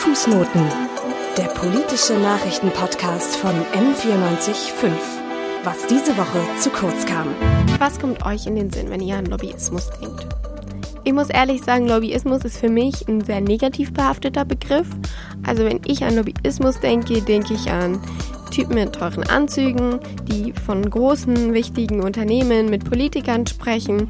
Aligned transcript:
Fußnoten, 0.00 0.62
der 1.36 1.44
politische 1.48 2.14
Nachrichtenpodcast 2.14 3.36
von 3.36 3.50
M945. 3.50 4.92
Was 5.62 5.86
diese 5.88 6.16
Woche 6.16 6.40
zu 6.58 6.70
kurz 6.70 7.04
kam. 7.04 7.26
Was 7.78 8.00
kommt 8.00 8.24
euch 8.24 8.46
in 8.46 8.56
den 8.56 8.70
Sinn, 8.70 8.88
wenn 8.88 9.02
ihr 9.02 9.18
an 9.18 9.26
Lobbyismus 9.26 9.90
denkt? 10.00 10.26
Ich 11.04 11.12
muss 11.12 11.28
ehrlich 11.28 11.62
sagen, 11.62 11.86
Lobbyismus 11.86 12.46
ist 12.46 12.56
für 12.56 12.70
mich 12.70 13.06
ein 13.08 13.20
sehr 13.22 13.42
negativ 13.42 13.92
behafteter 13.92 14.46
Begriff. 14.46 14.88
Also 15.46 15.66
wenn 15.66 15.82
ich 15.84 16.02
an 16.02 16.16
Lobbyismus 16.16 16.80
denke, 16.80 17.20
denke 17.20 17.52
ich 17.52 17.70
an 17.70 18.00
Typen 18.50 18.76
mit 18.76 18.94
teuren 18.94 19.24
Anzügen, 19.24 20.00
die 20.32 20.54
von 20.54 20.88
großen, 20.88 21.52
wichtigen 21.52 22.02
Unternehmen 22.02 22.70
mit 22.70 22.88
Politikern 22.88 23.46
sprechen, 23.46 24.08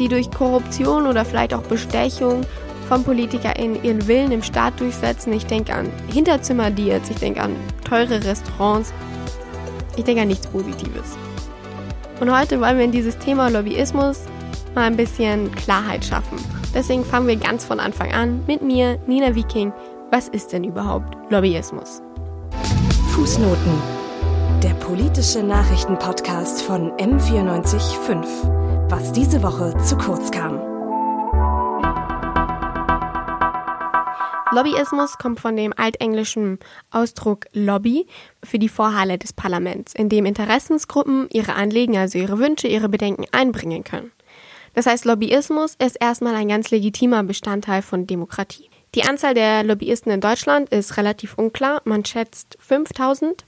die 0.00 0.08
durch 0.08 0.30
Korruption 0.30 1.06
oder 1.06 1.26
vielleicht 1.26 1.52
auch 1.52 1.64
Bestechung 1.64 2.46
von 2.88 3.04
PolitikerInnen 3.04 3.84
ihren 3.84 4.08
Willen 4.08 4.32
im 4.32 4.42
Staat 4.42 4.80
durchsetzen. 4.80 5.32
Ich 5.32 5.46
denke 5.46 5.74
an 5.74 5.90
Hinterzimmerdeals, 6.12 7.10
ich 7.10 7.18
denke 7.18 7.42
an 7.42 7.54
teure 7.84 8.24
Restaurants. 8.24 8.92
Ich 9.96 10.04
denke 10.04 10.22
an 10.22 10.28
nichts 10.28 10.46
Positives. 10.46 11.16
Und 12.20 12.36
heute 12.36 12.60
wollen 12.60 12.78
wir 12.78 12.84
in 12.84 12.92
dieses 12.92 13.16
Thema 13.18 13.48
Lobbyismus 13.48 14.22
mal 14.74 14.84
ein 14.84 14.96
bisschen 14.96 15.52
Klarheit 15.54 16.04
schaffen. 16.04 16.38
Deswegen 16.74 17.04
fangen 17.04 17.28
wir 17.28 17.36
ganz 17.36 17.64
von 17.64 17.80
Anfang 17.80 18.12
an 18.12 18.42
mit 18.46 18.62
mir, 18.62 18.98
Nina 19.06 19.34
Viking. 19.34 19.72
Was 20.10 20.28
ist 20.28 20.52
denn 20.52 20.64
überhaupt 20.64 21.16
Lobbyismus? 21.30 22.02
Fußnoten. 23.10 23.72
Der 24.62 24.74
politische 24.74 25.42
Nachrichtenpodcast 25.42 26.62
von 26.62 26.92
M945. 26.92 28.90
Was 28.90 29.12
diese 29.12 29.42
Woche 29.42 29.76
zu 29.84 29.96
kurz 29.96 30.30
kam. 30.30 30.67
Lobbyismus 34.58 35.18
kommt 35.18 35.38
von 35.38 35.56
dem 35.56 35.72
altenglischen 35.76 36.58
Ausdruck 36.90 37.46
Lobby 37.52 38.08
für 38.42 38.58
die 38.58 38.68
Vorhalle 38.68 39.16
des 39.16 39.32
Parlaments, 39.32 39.94
in 39.94 40.08
dem 40.08 40.26
Interessensgruppen 40.26 41.28
ihre 41.30 41.54
Anliegen, 41.54 41.96
also 41.96 42.18
ihre 42.18 42.40
Wünsche, 42.40 42.66
ihre 42.66 42.88
Bedenken 42.88 43.24
einbringen 43.30 43.84
können. 43.84 44.10
Das 44.74 44.86
heißt, 44.86 45.04
Lobbyismus 45.04 45.76
ist 45.78 45.96
erstmal 46.00 46.34
ein 46.34 46.48
ganz 46.48 46.72
legitimer 46.72 47.22
Bestandteil 47.22 47.82
von 47.82 48.08
Demokratie. 48.08 48.68
Die 48.96 49.04
Anzahl 49.04 49.34
der 49.34 49.62
Lobbyisten 49.62 50.10
in 50.10 50.20
Deutschland 50.20 50.70
ist 50.70 50.96
relativ 50.96 51.34
unklar. 51.38 51.80
Man 51.84 52.04
schätzt 52.04 52.58
5000. 52.58 53.44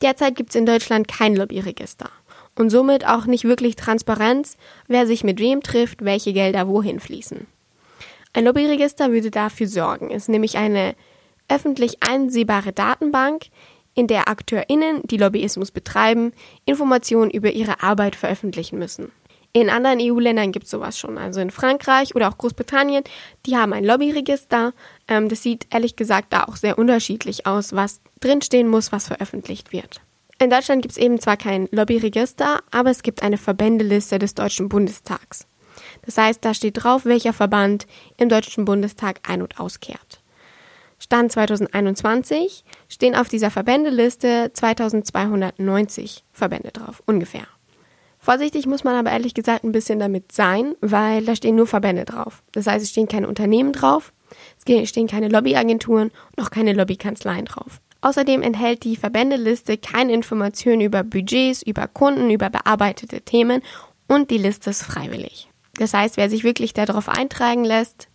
Derzeit 0.00 0.36
gibt 0.36 0.50
es 0.50 0.56
in 0.56 0.64
Deutschland 0.64 1.08
kein 1.08 1.34
Lobbyregister 1.34 2.08
und 2.54 2.70
somit 2.70 3.04
auch 3.04 3.26
nicht 3.26 3.42
wirklich 3.42 3.74
Transparenz, 3.74 4.56
wer 4.86 5.08
sich 5.08 5.24
mit 5.24 5.40
wem 5.40 5.60
trifft, 5.60 6.04
welche 6.04 6.32
Gelder 6.32 6.68
wohin 6.68 7.00
fließen. 7.00 7.48
Ein 8.32 8.44
Lobbyregister 8.44 9.10
würde 9.10 9.30
dafür 9.30 9.66
sorgen. 9.66 10.10
Es 10.10 10.24
ist 10.24 10.28
nämlich 10.28 10.56
eine 10.56 10.94
öffentlich 11.48 12.02
einsehbare 12.02 12.72
Datenbank, 12.72 13.46
in 13.94 14.06
der 14.06 14.28
AkteurInnen, 14.28 15.02
die 15.04 15.16
Lobbyismus 15.16 15.72
betreiben, 15.72 16.32
Informationen 16.64 17.30
über 17.30 17.50
ihre 17.50 17.82
Arbeit 17.82 18.14
veröffentlichen 18.14 18.78
müssen. 18.78 19.10
In 19.52 19.68
anderen 19.68 19.98
EU-Ländern 20.00 20.52
gibt 20.52 20.66
es 20.66 20.70
sowas 20.70 20.96
schon. 20.96 21.18
Also 21.18 21.40
in 21.40 21.50
Frankreich 21.50 22.14
oder 22.14 22.28
auch 22.28 22.38
Großbritannien, 22.38 23.02
die 23.46 23.56
haben 23.56 23.72
ein 23.72 23.84
Lobbyregister. 23.84 24.72
Ähm, 25.08 25.28
das 25.28 25.42
sieht 25.42 25.66
ehrlich 25.70 25.96
gesagt 25.96 26.32
da 26.32 26.44
auch 26.44 26.54
sehr 26.54 26.78
unterschiedlich 26.78 27.46
aus, 27.46 27.72
was 27.72 28.00
drinstehen 28.20 28.68
muss, 28.68 28.92
was 28.92 29.08
veröffentlicht 29.08 29.72
wird. 29.72 30.00
In 30.38 30.50
Deutschland 30.50 30.82
gibt 30.82 30.92
es 30.92 30.98
eben 30.98 31.18
zwar 31.18 31.36
kein 31.36 31.68
Lobbyregister, 31.72 32.60
aber 32.70 32.90
es 32.90 33.02
gibt 33.02 33.22
eine 33.22 33.38
Verbändeliste 33.38 34.20
des 34.20 34.34
Deutschen 34.34 34.68
Bundestags. 34.68 35.46
Das 36.04 36.16
heißt, 36.16 36.44
da 36.44 36.54
steht 36.54 36.82
drauf, 36.82 37.04
welcher 37.04 37.32
Verband 37.32 37.86
im 38.16 38.28
Deutschen 38.28 38.64
Bundestag 38.64 39.20
ein- 39.28 39.42
und 39.42 39.60
auskehrt. 39.60 40.20
Stand 40.98 41.32
2021 41.32 42.64
stehen 42.88 43.14
auf 43.14 43.28
dieser 43.28 43.50
Verbändeliste 43.50 44.50
2290 44.52 46.24
Verbände 46.32 46.70
drauf, 46.72 47.02
ungefähr. 47.06 47.46
Vorsichtig 48.18 48.66
muss 48.66 48.84
man 48.84 48.94
aber 48.96 49.10
ehrlich 49.10 49.32
gesagt 49.32 49.64
ein 49.64 49.72
bisschen 49.72 49.98
damit 49.98 50.30
sein, 50.30 50.74
weil 50.82 51.24
da 51.24 51.34
stehen 51.34 51.56
nur 51.56 51.66
Verbände 51.66 52.04
drauf. 52.04 52.42
Das 52.52 52.66
heißt, 52.66 52.84
es 52.84 52.90
stehen 52.90 53.08
keine 53.08 53.28
Unternehmen 53.28 53.72
drauf, 53.72 54.12
es 54.56 54.88
stehen 54.88 55.06
keine 55.06 55.28
Lobbyagenturen 55.28 56.10
auch 56.36 56.50
keine 56.50 56.74
Lobbykanzleien 56.74 57.46
drauf. 57.46 57.80
Außerdem 58.02 58.42
enthält 58.42 58.84
die 58.84 58.96
Verbändeliste 58.96 59.76
keine 59.76 60.12
Informationen 60.12 60.80
über 60.80 61.02
Budgets, 61.02 61.62
über 61.62 61.86
Kunden, 61.88 62.30
über 62.30 62.48
bearbeitete 62.50 63.22
Themen 63.22 63.62
und 64.06 64.30
die 64.30 64.38
Liste 64.38 64.70
ist 64.70 64.82
freiwillig. 64.82 65.49
Das 65.80 65.94
heißt, 65.94 66.18
wer 66.18 66.28
sich 66.28 66.44
wirklich 66.44 66.74
darauf 66.74 67.08
eintragen 67.08 67.64
lässt, 67.64 68.08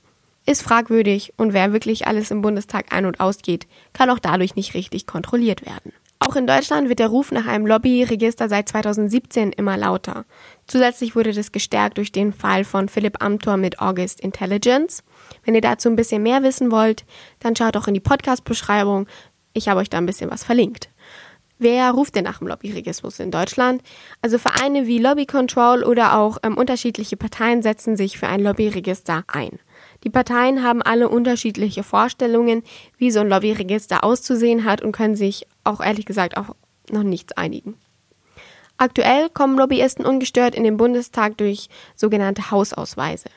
ist 0.46 0.62
fragwürdig 0.62 1.34
und 1.36 1.52
wer 1.52 1.74
wirklich 1.74 2.06
alles 2.06 2.30
im 2.30 2.44
Bundestag 2.44 2.94
ein- 2.94 3.08
und 3.08 3.20
ausgeht, 3.20 3.66
kann 3.92 4.12
auch 4.12 4.20
dadurch 4.20 4.56
nicht 4.56 4.76
richtig 4.76 5.08
kontrolliert 5.08 5.66
werden. 5.66 5.92
Auch 6.20 6.36
in 6.36 6.46
Deutschland 6.46 6.90
wird 6.90 7.00
der 7.00 7.08
Ruf 7.08 7.32
nach 7.32 7.48
einem 7.48 7.66
Lobbyregister 7.66 8.50
seit 8.50 8.70
2017 8.70 9.52
immer 9.52 9.78
lauter. 9.78 10.26
Zusätzlich 10.68 11.16
wurde 11.16 11.34
das 11.34 11.52
gestärkt 11.52 11.98
durch 11.98 12.12
den 12.12 12.34
Fall 12.34 12.66
von 12.66 12.88
Philipp 12.88 13.24
Amthor 13.24 13.58
mit 13.58 13.80
August 13.80 14.20
Intelligence. 14.20 15.04
Wenn 15.44 15.56
ihr 15.56 15.62
dazu 15.62 15.90
ein 15.90 15.96
bisschen 15.96 16.22
mehr 16.22 16.44
wissen 16.44 16.70
wollt, 16.70 17.04
dann 17.40 17.56
schaut 17.56 17.76
auch 17.78 17.88
in 17.88 17.96
die 17.96 18.00
Podcast-Beschreibung. 18.00 19.08
Ich 19.54 19.70
habe 19.70 19.80
euch 19.80 19.90
da 19.90 19.98
ein 19.98 20.06
bisschen 20.06 20.30
was 20.30 20.44
verlinkt. 20.44 20.90
Wer 21.58 21.92
ruft 21.92 22.16
denn 22.16 22.26
nach 22.26 22.40
dem 22.40 22.48
Lobbyregismus 22.48 23.20
in 23.20 23.32
Deutschland? 23.32 23.82
Also 24.22 24.38
Vereine 24.38 24.88
wie 24.88 25.00
Lobby 25.00 25.26
Control 25.26 25.84
oder 25.84 26.18
auch 26.18 26.38
ähm, 26.44 26.58
unterschiedliche 26.58 27.16
Parteien 27.16 27.62
setzen 27.62 27.96
sich 27.96 28.18
für 28.18 28.28
ein 28.28 28.42
Lobbyregister 28.42 29.24
ein. 29.28 29.60
Die 30.04 30.10
Parteien 30.10 30.64
haben 30.64 30.82
alle 30.82 31.08
unterschiedliche 31.08 31.84
Vorstellungen, 31.84 32.64
wie 32.98 33.10
so 33.10 33.22
ein 33.22 33.30
Lobbyregister 33.30 34.04
auszusehen 34.04 34.66
hat 34.66 34.82
und 34.82 34.92
können 34.92 35.16
sich 35.16 35.48
auch 35.64 35.80
ehrlich 35.80 36.06
gesagt 36.06 36.36
auch 36.36 36.56
noch 36.92 37.04
nichts 37.04 37.34
einigen. 37.38 37.76
Aktuell 38.78 39.30
kommen 39.30 39.58
Lobbyisten 39.58 40.06
ungestört 40.06 40.54
in 40.54 40.66
den 40.66 40.76
Bundestag 40.76 41.38
durch 41.38 41.70
sogenannte 41.96 42.52
Hausausweise. 42.52 43.30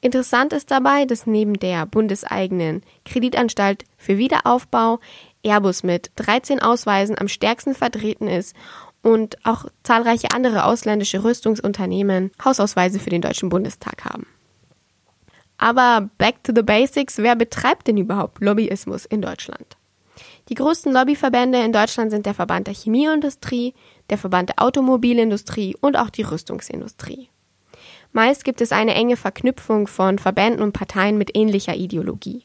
Interessant 0.00 0.52
ist 0.52 0.72
dabei, 0.72 1.04
dass 1.04 1.28
neben 1.28 1.54
der 1.54 1.86
bundeseigenen 1.86 2.82
Kreditanstalt 3.04 3.84
für 3.96 4.18
Wiederaufbau 4.18 4.98
Airbus 5.44 5.82
mit 5.82 6.10
13 6.16 6.60
Ausweisen 6.60 7.18
am 7.18 7.28
stärksten 7.28 7.74
vertreten 7.74 8.28
ist 8.28 8.54
und 9.02 9.36
auch 9.44 9.66
zahlreiche 9.82 10.28
andere 10.32 10.64
ausländische 10.64 11.24
Rüstungsunternehmen 11.24 12.30
Hausausweise 12.44 12.98
für 12.98 13.10
den 13.10 13.22
Deutschen 13.22 13.48
Bundestag 13.48 14.04
haben. 14.04 14.26
Aber 15.58 16.08
back 16.18 16.42
to 16.42 16.52
the 16.54 16.62
basics, 16.62 17.18
wer 17.18 17.36
betreibt 17.36 17.86
denn 17.86 17.96
überhaupt 17.96 18.42
Lobbyismus 18.42 19.04
in 19.04 19.22
Deutschland? 19.22 19.76
Die 20.48 20.54
größten 20.54 20.92
Lobbyverbände 20.92 21.62
in 21.62 21.72
Deutschland 21.72 22.10
sind 22.10 22.26
der 22.26 22.34
Verband 22.34 22.66
der 22.66 22.74
Chemieindustrie, 22.74 23.74
der 24.10 24.18
Verband 24.18 24.48
der 24.48 24.62
Automobilindustrie 24.62 25.76
und 25.80 25.96
auch 25.96 26.10
die 26.10 26.22
Rüstungsindustrie. 26.22 27.28
Meist 28.12 28.44
gibt 28.44 28.60
es 28.60 28.72
eine 28.72 28.94
enge 28.94 29.16
Verknüpfung 29.16 29.86
von 29.86 30.18
Verbänden 30.18 30.62
und 30.62 30.72
Parteien 30.72 31.16
mit 31.16 31.34
ähnlicher 31.34 31.74
Ideologie 31.74 32.44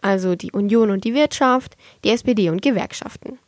also 0.00 0.34
die 0.34 0.52
Union 0.52 0.90
und 0.90 1.04
die 1.04 1.14
Wirtschaft, 1.14 1.76
die 2.04 2.10
SPD 2.10 2.50
und 2.50 2.62
Gewerkschaften. 2.62 3.38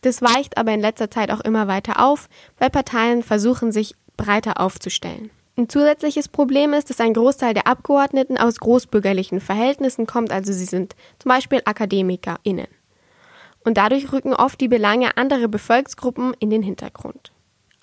Das 0.00 0.20
weicht 0.20 0.58
aber 0.58 0.72
in 0.72 0.80
letzter 0.80 1.10
Zeit 1.10 1.30
auch 1.30 1.40
immer 1.40 1.66
weiter 1.66 2.04
auf, 2.04 2.28
weil 2.58 2.70
Parteien 2.70 3.22
versuchen, 3.22 3.72
sich 3.72 3.94
breiter 4.16 4.60
aufzustellen. 4.60 5.30
Ein 5.56 5.68
zusätzliches 5.68 6.28
Problem 6.28 6.72
ist, 6.72 6.90
dass 6.90 7.00
ein 7.00 7.14
Großteil 7.14 7.54
der 7.54 7.68
Abgeordneten 7.68 8.36
aus 8.36 8.58
großbürgerlichen 8.58 9.40
Verhältnissen 9.40 10.06
kommt, 10.06 10.32
also 10.32 10.52
sie 10.52 10.64
sind 10.64 10.96
zum 11.20 11.28
Beispiel 11.28 11.62
AkademikerInnen. 11.64 12.66
Und 13.64 13.78
dadurch 13.78 14.12
rücken 14.12 14.34
oft 14.34 14.60
die 14.60 14.68
Belange 14.68 15.16
anderer 15.16 15.48
Bevölkerungsgruppen 15.48 16.34
in 16.38 16.50
den 16.50 16.62
Hintergrund. 16.62 17.33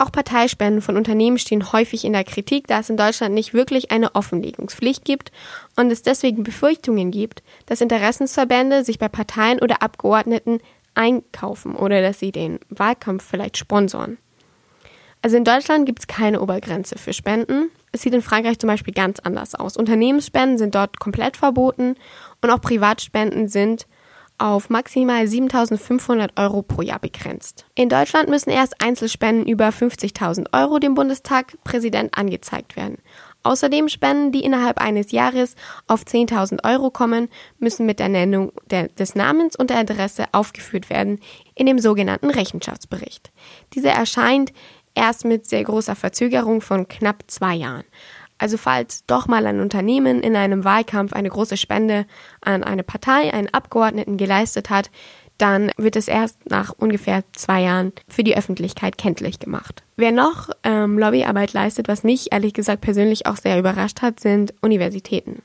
Auch 0.01 0.12
Parteispenden 0.12 0.81
von 0.81 0.97
Unternehmen 0.97 1.38
stehen 1.38 1.72
häufig 1.73 2.06
in 2.06 2.13
der 2.13 2.23
Kritik, 2.23 2.66
da 2.66 2.79
es 2.79 2.89
in 2.89 2.97
Deutschland 2.97 3.35
nicht 3.35 3.53
wirklich 3.53 3.91
eine 3.91 4.16
Offenlegungspflicht 4.16 5.06
gibt 5.06 5.31
und 5.75 5.91
es 5.91 6.01
deswegen 6.01 6.41
Befürchtungen 6.41 7.12
gibt, 7.12 7.44
dass 7.67 7.81
Interessensverbände 7.81 8.84
sich 8.84 8.97
bei 8.97 9.09
Parteien 9.09 9.59
oder 9.61 9.84
Abgeordneten 9.84 10.59
einkaufen 10.96 11.76
oder 11.76 12.02
dass 12.02 12.17
sie 12.17 12.31
den 12.31 12.58
Wahlkampf 12.70 13.23
vielleicht 13.23 13.58
sponsoren. 13.58 14.17
Also 15.22 15.37
in 15.37 15.43
Deutschland 15.43 15.85
gibt 15.85 15.99
es 15.99 16.08
keine 16.08 16.41
Obergrenze 16.41 16.97
für 16.97 17.14
Spenden. 17.14 17.70
Es 17.91 18.02
sieht 18.02 18.16
in 18.16 18.23
Frankreich 18.23 18.58
zum 18.58 18.70
Beispiel 18.70 18.96
ganz 18.96 19.20
anders 19.20 19.53
aus. 19.53 19.78
Unternehmensspenden 19.78 20.58
sind 20.58 20.73
dort 20.73 20.99
komplett 20.99 21.37
verboten 21.37 21.93
und 22.41 22.49
auch 22.49 22.59
Privatspenden 22.59 23.49
sind 23.49 23.85
auf 24.41 24.70
maximal 24.70 25.26
7.500 25.26 26.32
Euro 26.35 26.64
pro 26.64 26.82
Jahr 26.82 26.99
begrenzt. 26.99 27.66
In 27.76 27.90
Deutschland 27.90 28.28
müssen 28.28 28.49
erst 28.49 28.82
Einzelspenden 28.82 29.46
über 29.46 29.70
50.000 29.70 30.47
Euro 30.53 30.79
dem 30.79 30.96
Bundestagpräsident 30.96 32.17
angezeigt 32.17 32.76
werden. 32.76 32.97
Außerdem 33.43 33.88
Spenden, 33.88 34.32
die 34.32 34.43
innerhalb 34.43 34.79
eines 34.79 35.11
Jahres 35.11 35.55
auf 35.88 36.03
10.000 36.03 36.64
Euro 36.64 36.90
kommen, 36.91 37.29
müssen 37.59 37.85
mit 37.85 37.99
der 37.99 38.09
Nennung 38.09 38.52
der, 38.70 38.88
des 38.88 39.16
Namens 39.16 39.55
und 39.55 39.70
der 39.70 39.78
Adresse 39.78 40.26
aufgeführt 40.32 40.90
werden 40.90 41.20
in 41.55 41.66
dem 41.66 41.79
sogenannten 41.79 42.29
Rechenschaftsbericht. 42.29 43.32
Dieser 43.73 43.91
erscheint 43.91 44.53
erst 44.96 45.26
mit 45.26 45.46
sehr 45.46 45.64
großer 45.64 45.96
Verzögerung 45.96 46.61
von 46.61 46.88
knapp 46.88 47.23
zwei 47.28 47.55
Jahren. 47.55 47.85
Also 48.41 48.58
falls 48.58 49.05
doch 49.05 49.28
mal 49.28 49.46
ein 49.46 49.59
Unternehmen 49.59 50.22
in 50.22 50.35
einem 50.35 50.64
Wahlkampf 50.64 51.14
eine 51.14 51.29
große 51.29 51.58
Spende 51.58 52.08
an 52.41 52.64
eine 52.64 52.82
Partei, 52.82 53.32
einen 53.32 53.53
Abgeordneten 53.53 54.17
geleistet 54.17 54.72
hat, 54.72 54.90
dann 55.38 55.70
wird 55.78 55.96
es 55.96 56.08
erst 56.08 56.49
nach 56.49 56.73
ungefähr 56.76 57.23
zwei 57.34 57.61
Jahren 57.61 57.93
für 58.08 58.23
die 58.23 58.35
Öffentlichkeit 58.35 58.97
kenntlich 58.97 59.38
gemacht. 59.38 59.84
Wer 59.96 60.11
noch 60.11 60.49
ähm, 60.64 60.97
Lobbyarbeit 60.97 61.53
leistet, 61.53 61.88
was 61.88 62.03
mich 62.03 62.32
ehrlich 62.32 62.53
gesagt 62.53 62.82
persönlich 62.82 63.28
auch 63.28 63.38
sehr 63.38 63.59
überrascht 63.59 64.02
hat, 64.02 64.20
sind 64.20 64.55
Universitäten. 64.61 65.43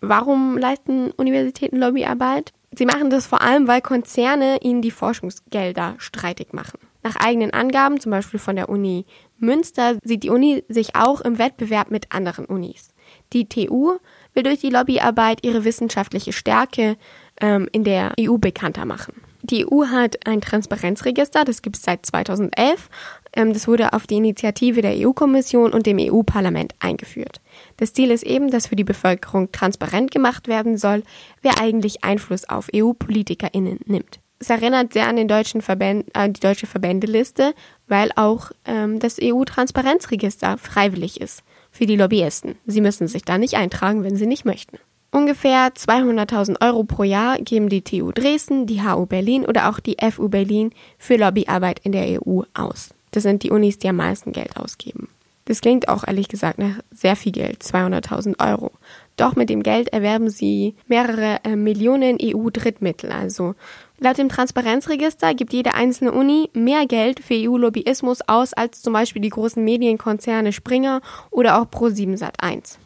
Warum 0.00 0.56
leisten 0.56 1.10
Universitäten 1.10 1.76
Lobbyarbeit? 1.76 2.54
Sie 2.72 2.86
machen 2.86 3.10
das 3.10 3.26
vor 3.26 3.42
allem, 3.42 3.68
weil 3.68 3.82
Konzerne 3.82 4.56
ihnen 4.62 4.80
die 4.80 4.90
Forschungsgelder 4.90 5.96
streitig 5.98 6.54
machen. 6.54 6.78
Nach 7.02 7.16
eigenen 7.16 7.52
Angaben, 7.52 8.00
zum 8.00 8.10
Beispiel 8.10 8.40
von 8.40 8.56
der 8.56 8.70
Uni 8.70 9.04
Münster, 9.38 9.98
sieht 10.02 10.22
die 10.22 10.30
Uni 10.30 10.64
sich 10.68 10.94
auch 10.96 11.20
im 11.20 11.38
Wettbewerb 11.38 11.90
mit 11.90 12.12
anderen 12.12 12.46
Unis. 12.46 12.88
Die 13.32 13.48
TU 13.48 13.98
will 14.34 14.42
durch 14.42 14.60
die 14.60 14.70
Lobbyarbeit 14.70 15.44
ihre 15.44 15.64
wissenschaftliche 15.64 16.32
Stärke 16.32 16.96
ähm, 17.40 17.68
in 17.72 17.84
der 17.84 18.12
EU 18.20 18.38
bekannter 18.38 18.84
machen. 18.84 19.14
Die 19.42 19.64
EU 19.64 19.86
hat 19.86 20.26
ein 20.26 20.40
Transparenzregister, 20.40 21.44
das 21.44 21.62
gibt 21.62 21.76
es 21.76 21.82
seit 21.82 22.04
2011. 22.04 22.88
Ähm, 23.32 23.52
das 23.52 23.68
wurde 23.68 23.92
auf 23.92 24.06
die 24.06 24.16
Initiative 24.16 24.82
der 24.82 24.96
EU-Kommission 24.96 25.72
und 25.72 25.86
dem 25.86 25.98
EU-Parlament 26.00 26.74
eingeführt. 26.80 27.40
Das 27.76 27.92
Ziel 27.92 28.10
ist 28.10 28.24
eben, 28.24 28.50
dass 28.50 28.66
für 28.66 28.76
die 28.76 28.84
Bevölkerung 28.84 29.52
transparent 29.52 30.10
gemacht 30.10 30.48
werden 30.48 30.76
soll, 30.76 31.04
wer 31.42 31.60
eigentlich 31.60 32.02
Einfluss 32.02 32.48
auf 32.48 32.68
EU-PolitikerInnen 32.74 33.80
nimmt. 33.86 34.20
Es 34.38 34.50
erinnert 34.50 34.92
sehr 34.92 35.08
an 35.08 35.16
den 35.16 35.28
deutschen 35.28 35.62
Verbänd 35.62 36.08
äh, 36.14 36.28
die 36.28 36.40
deutsche 36.40 36.66
Verbändeliste, 36.66 37.54
weil 37.88 38.10
auch 38.16 38.50
ähm, 38.66 38.98
das 38.98 39.18
EU-Transparenzregister 39.20 40.58
freiwillig 40.58 41.20
ist 41.20 41.42
für 41.70 41.86
die 41.86 41.96
Lobbyisten. 41.96 42.56
Sie 42.66 42.80
müssen 42.80 43.08
sich 43.08 43.22
da 43.22 43.38
nicht 43.38 43.54
eintragen, 43.54 44.04
wenn 44.04 44.16
sie 44.16 44.26
nicht 44.26 44.44
möchten. 44.44 44.78
Ungefähr 45.10 45.68
200.000 45.68 46.60
Euro 46.60 46.84
pro 46.84 47.02
Jahr 47.02 47.38
geben 47.38 47.68
die 47.68 47.82
TU 47.82 48.12
Dresden, 48.12 48.66
die 48.66 48.82
HU 48.82 49.06
Berlin 49.06 49.46
oder 49.46 49.70
auch 49.70 49.80
die 49.80 49.96
FU 50.10 50.28
Berlin 50.28 50.72
für 50.98 51.16
Lobbyarbeit 51.16 51.80
in 51.84 51.92
der 51.92 52.22
EU 52.22 52.42
aus. 52.52 52.90
Das 53.12 53.22
sind 53.22 53.42
die 53.42 53.50
Unis, 53.50 53.78
die 53.78 53.88
am 53.88 53.96
meisten 53.96 54.32
Geld 54.32 54.56
ausgeben. 54.58 55.08
Das 55.46 55.60
klingt 55.60 55.88
auch 55.88 56.06
ehrlich 56.06 56.28
gesagt 56.28 56.58
nach 56.58 56.80
sehr 56.90 57.16
viel 57.16 57.32
Geld, 57.32 57.62
200.000 57.62 58.44
Euro. 58.46 58.72
Doch 59.16 59.34
mit 59.34 59.48
dem 59.48 59.62
Geld 59.62 59.88
erwerben 59.88 60.28
sie 60.28 60.74
mehrere 60.86 61.38
äh, 61.42 61.56
Millionen 61.56 62.18
EU-Drittmittel. 62.20 63.10
Also 63.10 63.54
laut 63.98 64.18
dem 64.18 64.28
Transparenzregister 64.28 65.34
gibt 65.34 65.54
jede 65.54 65.72
einzelne 65.72 66.12
Uni 66.12 66.50
mehr 66.52 66.86
Geld 66.86 67.20
für 67.20 67.34
EU-Lobbyismus 67.34 68.20
aus 68.28 68.52
als 68.52 68.82
zum 68.82 68.92
Beispiel 68.92 69.22
die 69.22 69.30
großen 69.30 69.64
Medienkonzerne 69.64 70.52
Springer 70.52 71.00
oder 71.30 71.58
auch 71.58 71.64
Pro7 71.64 72.18
Sat1. 72.18 72.76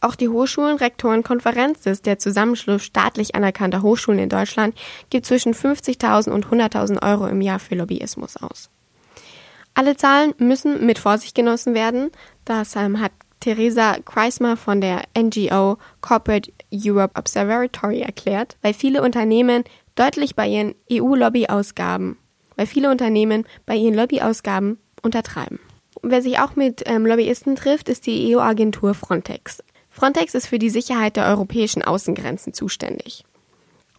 Auch 0.00 0.16
die 0.16 0.28
Hochschulenrektorenkonferenz, 0.28 1.82
das 1.82 1.98
ist 1.98 2.06
der 2.06 2.18
Zusammenschluss 2.18 2.82
staatlich 2.82 3.36
anerkannter 3.36 3.82
Hochschulen 3.82 4.18
in 4.18 4.28
Deutschland, 4.28 4.74
gibt 5.10 5.26
zwischen 5.26 5.54
50.000 5.54 6.30
und 6.30 6.46
100.000 6.46 7.08
Euro 7.08 7.28
im 7.28 7.40
Jahr 7.40 7.60
für 7.60 7.76
Lobbyismus 7.76 8.36
aus. 8.36 8.68
Alle 9.74 9.96
Zahlen 9.96 10.34
müssen 10.38 10.84
mit 10.84 10.98
Vorsicht 10.98 11.36
genossen 11.36 11.74
werden. 11.74 12.10
Das 12.44 12.74
ähm, 12.74 13.00
hat 13.00 13.12
Theresa 13.42 13.96
Kreismer 14.04 14.56
von 14.56 14.80
der 14.80 15.02
NGO 15.18 15.76
Corporate 16.00 16.52
Europe 16.72 17.18
Observatory 17.18 18.00
erklärt, 18.00 18.56
weil 18.62 18.72
viele 18.72 19.02
Unternehmen 19.02 19.64
deutlich 19.96 20.36
bei 20.36 20.46
ihren 20.46 20.76
EU-Lobbyausgaben, 20.90 22.16
weil 22.54 22.66
viele 22.66 22.88
Unternehmen 22.88 23.44
bei 23.66 23.74
ihren 23.74 23.94
Lobbyausgaben 23.94 24.78
untertreiben. 25.02 25.58
Wer 26.02 26.22
sich 26.22 26.38
auch 26.38 26.54
mit 26.54 26.84
ähm, 26.86 27.04
Lobbyisten 27.04 27.56
trifft, 27.56 27.88
ist 27.88 28.06
die 28.06 28.32
EU-Agentur 28.34 28.94
Frontex. 28.94 29.62
Frontex 29.90 30.34
ist 30.34 30.46
für 30.46 30.60
die 30.60 30.70
Sicherheit 30.70 31.16
der 31.16 31.26
europäischen 31.26 31.82
Außengrenzen 31.82 32.54
zuständig. 32.54 33.24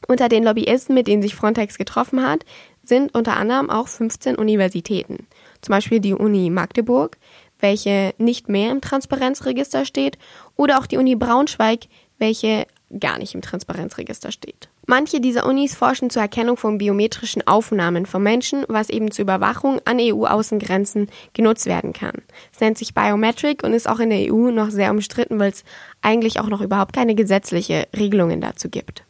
Unter 0.07 0.30
den 0.30 0.44
Lobbyisten, 0.44 0.96
mit 0.96 1.07
denen 1.07 1.22
sich 1.22 1.36
Frontex 1.36 1.78
getroffen 1.78 2.25
hat, 2.25 2.46
sind 2.84 3.13
unter 3.13 3.38
anderem 3.38 3.69
auch 3.69 3.88
15 3.88 4.36
Universitäten. 4.36 5.28
Zum 5.62 5.72
Beispiel 5.74 6.00
die 6.00 6.13
Uni 6.13 6.50
Magdeburg, 6.50 7.18
welche 7.63 8.13
nicht 8.19 8.50
mehr 8.50 8.69
im 8.69 8.81
Transparenzregister 8.81 9.86
steht, 9.86 10.19
oder 10.56 10.77
auch 10.77 10.86
die 10.86 10.98
Uni 10.98 11.15
Braunschweig, 11.15 11.88
welche 12.19 12.68
gar 13.00 13.18
nicht 13.18 13.33
im 13.33 13.42
Transparenzregister 13.42 14.31
steht. 14.31 14.69
Manche 14.86 15.21
dieser 15.21 15.45
Unis 15.45 15.75
forschen 15.75 16.10
zur 16.10 16.21
Erkennung 16.21 16.57
von 16.57 16.77
biometrischen 16.77 17.48
Aufnahmen 17.48 18.06
von 18.06 18.21
Menschen, 18.21 18.65
was 18.68 18.89
eben 18.89 19.12
zur 19.12 19.24
Überwachung 19.24 19.80
an 19.86 19.98
EU-Außengrenzen 20.00 21.07
genutzt 21.33 21.65
werden 21.65 21.94
kann. 21.94 22.21
Es 22.54 22.60
nennt 22.60 22.77
sich 22.77 22.94
Biometric 22.94 23.63
und 23.63 23.74
ist 23.74 23.88
auch 23.88 24.00
in 24.00 24.10
der 24.10 24.31
EU 24.31 24.51
noch 24.51 24.69
sehr 24.69 24.92
umstritten, 24.92 25.39
weil 25.39 25.51
es 25.51 25.63
eigentlich 26.01 26.39
auch 26.39 26.50
noch 26.50 26.62
überhaupt 26.62 26.94
keine 26.94 27.15
gesetzliche 27.15 27.88
Regelungen 27.95 28.42
dazu 28.42 28.69
gibt. 28.69 29.06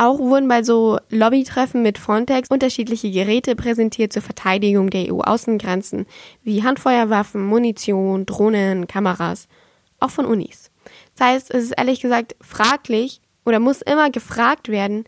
Auch 0.00 0.18
wurden 0.18 0.48
bei 0.48 0.62
so 0.62 0.98
Lobbytreffen 1.10 1.82
mit 1.82 1.98
Frontex 1.98 2.48
unterschiedliche 2.48 3.10
Geräte 3.10 3.54
präsentiert 3.54 4.14
zur 4.14 4.22
Verteidigung 4.22 4.88
der 4.88 5.12
EU-Außengrenzen, 5.12 6.06
wie 6.42 6.62
Handfeuerwaffen, 6.62 7.44
Munition, 7.44 8.24
Drohnen, 8.24 8.86
Kameras, 8.86 9.46
auch 9.98 10.08
von 10.08 10.24
Unis. 10.24 10.70
Das 11.18 11.26
heißt, 11.26 11.50
es 11.50 11.64
ist 11.64 11.72
ehrlich 11.72 12.00
gesagt 12.00 12.34
fraglich, 12.40 13.20
oder 13.44 13.60
muss 13.60 13.82
immer 13.82 14.08
gefragt 14.10 14.70
werden, 14.70 15.04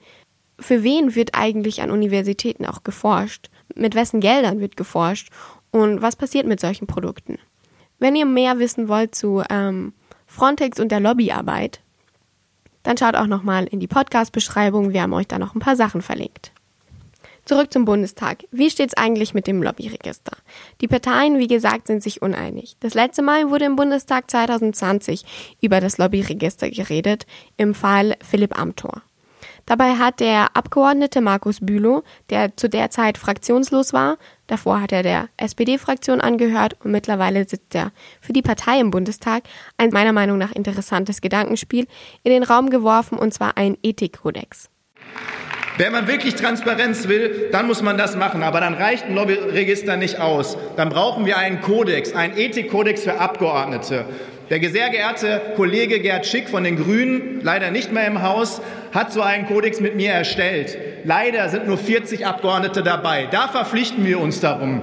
für 0.59 0.83
wen 0.83 1.15
wird 1.15 1.31
eigentlich 1.33 1.81
an 1.81 1.91
Universitäten 1.91 2.67
auch 2.67 2.85
geforscht? 2.85 3.49
Mit 3.75 3.95
wessen 3.95 4.21
Geldern 4.21 4.61
wird 4.61 4.77
geforscht? 4.77 5.31
Und 5.71 6.03
was 6.03 6.17
passiert 6.17 6.47
mit 6.47 6.61
solchen 6.61 6.87
Produkten? 6.87 7.39
Wenn 7.99 8.15
ihr 8.15 8.27
mehr 8.27 8.59
wissen 8.59 8.89
wollt 8.89 9.15
zu 9.15 9.43
ähm, 9.49 9.95
Frontex 10.27 10.79
und 10.79 10.93
der 10.93 11.01
Lobbyarbeit, 11.01 11.81
dann 12.83 12.97
schaut 12.97 13.15
auch 13.15 13.27
nochmal 13.27 13.65
in 13.67 13.81
die 13.81 13.87
Podcast-Beschreibung. 13.87 14.93
Wir 14.93 15.03
haben 15.03 15.13
euch 15.13 15.29
da 15.29 15.39
noch 15.39 15.55
ein 15.55 15.61
paar 15.61 15.77
Sachen 15.77 16.03
verlinkt. 16.03 16.53
Zurück 17.45 17.73
zum 17.73 17.85
Bundestag. 17.85 18.45
Wie 18.53 18.71
steht's 18.71 18.97
eigentlich 18.97 19.35
mit 19.35 19.49
dem 19.49 19.63
Lobbyregister? 19.63 20.37
Die 20.81 20.87
Parteien, 20.87 21.39
wie 21.39 21.49
gesagt, 21.49 21.89
sind 21.89 22.01
sich 22.01 22.23
uneinig. 22.23 22.77
Das 22.79 22.95
letzte 22.95 23.23
Mal 23.23 23.51
wurde 23.51 23.65
im 23.65 23.75
Bundestag 23.75 24.31
2020 24.31 25.57
über 25.61 25.81
das 25.81 25.99
Lobbyregister 25.99 26.71
geredet, 26.71 27.27
im 27.57 27.75
Fall 27.75 28.17
Philipp 28.23 28.57
Amthor. 28.57 29.03
Dabei 29.67 29.95
hat 29.95 30.21
der 30.21 30.57
Abgeordnete 30.57 31.21
Markus 31.21 31.59
Bülow, 31.61 32.03
der 32.31 32.57
zu 32.57 32.69
der 32.69 32.91
Zeit 32.91 33.19
fraktionslos 33.19 33.93
war, 33.93 34.19
davor 34.53 34.81
hat 34.83 34.93
er 34.93 35.03
der 35.03 35.29
SPD-Fraktion 35.39 36.21
angehört 36.21 36.77
und 36.85 36.91
mittlerweile 36.91 37.49
sitzt 37.49 37.75
er 37.75 37.91
für 38.21 38.33
die 38.33 38.43
Partei 38.43 38.79
im 38.79 38.91
Bundestag, 38.91 39.45
ein 39.79 39.91
meiner 39.91 40.13
Meinung 40.13 40.39
nach 40.39 40.53
interessantes 40.53 41.21
Gedankenspiel 41.21 41.87
in 42.23 42.33
den 42.33 42.43
Raum 42.43 42.71
geworfen 42.71 43.19
und 43.19 43.33
zwar 43.33 43.57
ein 43.57 43.79
Ethikkodex. 43.83 44.69
Wenn 45.79 45.93
man 45.93 46.07
wirklich 46.07 46.35
Transparenz 46.35 47.09
will, 47.09 47.49
dann 47.51 47.67
muss 47.67 47.81
man 47.81 47.97
das 47.97 48.15
machen. 48.15 48.43
Aber 48.43 48.61
dann 48.61 48.75
reicht 48.75 49.07
ein 49.07 49.15
Lobbyregister 49.15 49.97
nicht 49.97 50.21
aus. 50.21 50.59
Dann 50.77 50.91
brauchen 50.91 51.25
wir 51.25 51.39
einen 51.39 51.63
Kodex, 51.63 52.15
einen 52.15 52.37
Ethikkodex 52.37 53.05
für 53.05 53.19
Abgeordnete. 53.19 54.05
Der 54.53 54.61
sehr 54.69 54.91
geehrte 54.91 55.41
Kollege 55.57 55.99
Gerd 56.01 56.27
Schick 56.27 56.47
von 56.47 56.63
den 56.63 56.77
Grünen, 56.77 57.41
leider 57.43 57.71
nicht 57.71 57.91
mehr 57.91 58.07
im 58.07 58.21
Haus, 58.21 58.61
hat 58.93 59.11
so 59.11 59.23
einen 59.23 59.47
Kodex 59.47 59.81
mit 59.81 59.97
mir 59.97 60.13
erstellt. 60.13 60.77
Leider 61.05 61.49
sind 61.49 61.67
nur 61.67 61.79
40 61.79 62.27
Abgeordnete 62.27 62.83
dabei. 62.83 63.29
Da 63.31 63.49
verpflichten 63.49 64.05
wir 64.05 64.21
uns 64.21 64.41
darum 64.41 64.83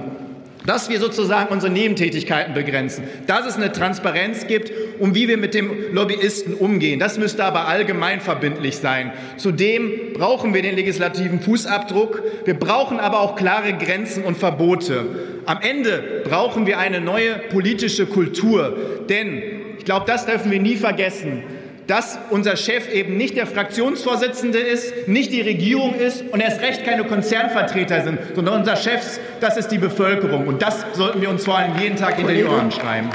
dass 0.66 0.90
wir 0.90 1.00
sozusagen 1.00 1.52
unsere 1.52 1.72
Nebentätigkeiten 1.72 2.54
begrenzen, 2.54 3.04
dass 3.26 3.46
es 3.46 3.56
eine 3.56 3.72
Transparenz 3.72 4.46
gibt 4.46 4.70
und 4.98 5.14
wie 5.14 5.26
wir 5.26 5.38
mit 5.38 5.54
dem 5.54 5.94
Lobbyisten 5.94 6.54
umgehen. 6.54 7.00
Das 7.00 7.18
müsste 7.18 7.44
aber 7.44 7.66
allgemein 7.66 8.20
verbindlich 8.20 8.76
sein. 8.76 9.12
Zudem 9.36 10.12
brauchen 10.12 10.52
wir 10.52 10.62
den 10.62 10.76
legislativen 10.76 11.40
Fußabdruck. 11.40 12.22
Wir 12.44 12.54
brauchen 12.54 13.00
aber 13.00 13.20
auch 13.20 13.36
klare 13.36 13.72
Grenzen 13.72 14.22
und 14.22 14.36
Verbote. 14.36 15.06
Am 15.46 15.60
Ende 15.62 16.22
brauchen 16.24 16.66
wir 16.66 16.78
eine 16.78 17.00
neue 17.00 17.36
politische 17.50 18.06
Kultur, 18.06 18.76
denn 19.08 19.59
ich 19.80 19.86
glaube, 19.86 20.04
das 20.06 20.26
dürfen 20.26 20.50
wir 20.50 20.60
nie 20.60 20.76
vergessen 20.76 21.42
dass 21.90 22.20
unser 22.30 22.54
Chef 22.54 22.88
eben 22.88 23.16
nicht 23.16 23.36
der 23.36 23.48
Fraktionsvorsitzende 23.48 24.60
ist, 24.60 25.08
nicht 25.08 25.32
die 25.32 25.40
Regierung 25.40 25.96
ist 25.96 26.22
und 26.22 26.38
erst 26.38 26.60
recht 26.60 26.84
keine 26.84 27.02
Konzernvertreter 27.02 28.04
sind, 28.04 28.20
sondern 28.36 28.60
unser 28.60 28.76
Chef, 28.76 29.18
das 29.40 29.56
ist 29.56 29.68
die 29.72 29.78
Bevölkerung. 29.78 30.46
Und 30.46 30.62
das 30.62 30.86
sollten 30.92 31.20
wir 31.20 31.28
uns 31.28 31.44
vor 31.44 31.58
allem 31.58 31.76
jeden 31.80 31.96
Tag 31.96 32.14
hinter 32.14 32.32
die 32.32 32.44
Ohren 32.44 32.70
schreiben. 32.70 33.10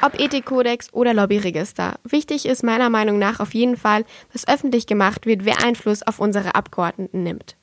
Ob 0.00 0.18
Ethikkodex 0.18 0.94
oder 0.94 1.12
Lobbyregister. 1.12 1.96
Wichtig 2.04 2.46
ist 2.46 2.62
meiner 2.62 2.88
Meinung 2.88 3.18
nach 3.18 3.38
auf 3.38 3.52
jeden 3.52 3.76
Fall, 3.76 4.06
dass 4.32 4.48
öffentlich 4.48 4.86
gemacht 4.86 5.26
wird, 5.26 5.44
wer 5.44 5.62
Einfluss 5.62 6.02
auf 6.02 6.20
unsere 6.20 6.54
Abgeordneten 6.54 7.22
nimmt. 7.22 7.54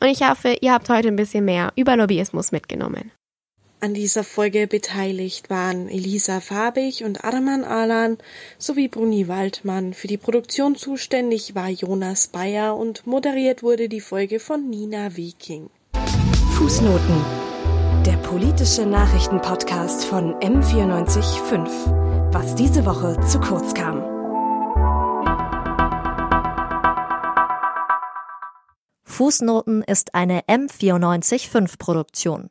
Und 0.00 0.08
ich 0.08 0.26
hoffe, 0.26 0.56
ihr 0.62 0.72
habt 0.72 0.88
heute 0.88 1.08
ein 1.08 1.16
bisschen 1.16 1.44
mehr 1.44 1.72
über 1.76 1.94
Lobbyismus 1.94 2.52
mitgenommen. 2.52 3.10
An 3.80 3.94
dieser 3.94 4.24
Folge 4.24 4.66
beteiligt 4.66 5.50
waren 5.50 5.88
Elisa 5.88 6.40
Fabig 6.40 7.04
und 7.04 7.24
Arman 7.24 7.62
Alan 7.62 8.18
sowie 8.58 8.88
Bruni 8.88 9.28
Waldmann. 9.28 9.94
Für 9.94 10.08
die 10.08 10.16
Produktion 10.16 10.74
zuständig 10.74 11.54
war 11.54 11.68
Jonas 11.68 12.26
Bayer 12.26 12.76
und 12.76 13.06
moderiert 13.06 13.62
wurde 13.62 13.88
die 13.88 14.00
Folge 14.00 14.40
von 14.40 14.68
Nina 14.68 15.16
Viking. 15.16 15.70
Fußnoten. 16.56 17.24
Der 18.04 18.16
politische 18.16 18.84
Nachrichtenpodcast 18.84 20.04
von 20.04 20.34
M945 20.40 22.32
Was 22.32 22.56
diese 22.56 22.84
Woche 22.84 23.20
zu 23.28 23.38
kurz 23.38 23.74
kam. 23.74 24.02
Fußnoten 29.04 29.84
ist 29.84 30.16
eine 30.16 30.40
M945 30.48 31.78
Produktion. 31.78 32.50